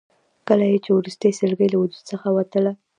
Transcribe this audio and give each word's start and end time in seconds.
کله 0.47 0.65
یې 0.71 0.77
چې 0.83 0.89
وروستۍ 0.97 1.31
سلګۍ 1.39 1.67
له 1.71 1.77
وجود 1.81 2.01
څخه 2.11 2.27
وتله. 2.31 2.71